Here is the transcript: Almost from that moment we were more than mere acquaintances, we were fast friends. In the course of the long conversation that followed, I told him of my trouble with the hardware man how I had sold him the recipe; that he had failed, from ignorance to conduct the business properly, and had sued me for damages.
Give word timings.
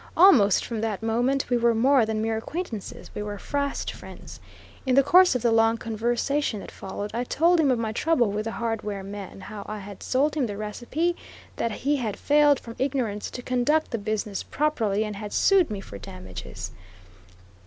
Almost 0.17 0.65
from 0.65 0.81
that 0.81 1.03
moment 1.03 1.47
we 1.51 1.57
were 1.57 1.75
more 1.75 2.07
than 2.07 2.23
mere 2.23 2.35
acquaintances, 2.35 3.11
we 3.13 3.21
were 3.21 3.37
fast 3.37 3.91
friends. 3.93 4.39
In 4.83 4.95
the 4.95 5.03
course 5.03 5.35
of 5.35 5.43
the 5.43 5.51
long 5.51 5.77
conversation 5.77 6.59
that 6.61 6.71
followed, 6.71 7.11
I 7.13 7.23
told 7.23 7.59
him 7.59 7.69
of 7.69 7.77
my 7.77 7.91
trouble 7.91 8.31
with 8.31 8.45
the 8.45 8.53
hardware 8.53 9.03
man 9.03 9.41
how 9.41 9.63
I 9.69 9.77
had 9.77 10.01
sold 10.01 10.33
him 10.33 10.47
the 10.47 10.57
recipe; 10.57 11.15
that 11.57 11.71
he 11.71 11.97
had 11.97 12.17
failed, 12.17 12.59
from 12.59 12.77
ignorance 12.79 13.29
to 13.29 13.43
conduct 13.43 13.91
the 13.91 13.99
business 13.99 14.41
properly, 14.41 15.03
and 15.03 15.17
had 15.17 15.33
sued 15.33 15.69
me 15.69 15.81
for 15.81 15.99
damages. 15.99 16.71